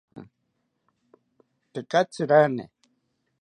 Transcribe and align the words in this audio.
Tekatzi 1.73 2.23
rane 2.29 2.65